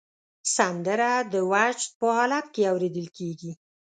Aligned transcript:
سندره 0.55 1.11
د 1.33 1.35
وجد 1.51 1.91
په 1.99 2.05
حالت 2.15 2.45
کې 2.53 2.63
اورېدل 2.71 3.07
کېږي 3.17 3.51